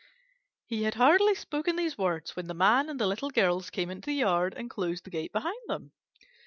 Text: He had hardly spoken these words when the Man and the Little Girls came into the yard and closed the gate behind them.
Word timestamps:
He 0.65 0.81
had 0.81 0.95
hardly 0.95 1.35
spoken 1.35 1.75
these 1.75 1.95
words 1.95 2.35
when 2.35 2.47
the 2.47 2.55
Man 2.55 2.89
and 2.89 2.99
the 2.99 3.05
Little 3.05 3.29
Girls 3.29 3.69
came 3.69 3.91
into 3.91 4.07
the 4.07 4.15
yard 4.15 4.55
and 4.57 4.67
closed 4.67 5.03
the 5.03 5.11
gate 5.11 5.31
behind 5.31 5.59
them. 5.67 5.91